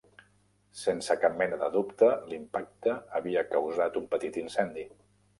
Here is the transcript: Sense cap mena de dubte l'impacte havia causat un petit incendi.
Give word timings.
Sense 0.83 1.15
cap 1.25 1.35
mena 1.41 1.59
de 1.63 1.67
dubte 1.75 2.09
l'impacte 2.31 2.95
havia 3.19 3.43
causat 3.51 3.99
un 4.01 4.07
petit 4.15 4.41
incendi. 4.45 4.87